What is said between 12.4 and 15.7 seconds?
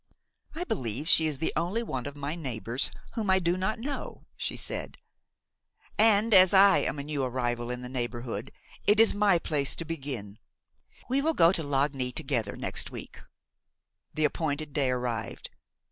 next week." The appointed day arrived.